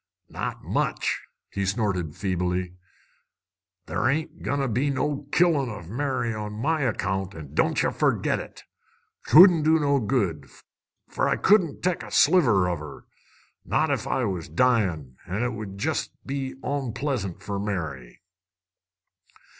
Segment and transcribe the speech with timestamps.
[0.29, 1.21] "Not much,"
[1.51, 2.73] he snorted feebly.
[3.85, 7.91] "Ther' ain't goin' to be no killin' of Mary on my account, an' don't ye
[7.91, 8.63] forgit it!
[9.27, 10.49] 'Twouldn't do good,
[11.07, 13.05] fer I wouldn't tech a sliver of her,
[13.63, 15.17] not ef I was dyin'.
[15.27, 18.23] An' it would jest be on pleasant fer Mary."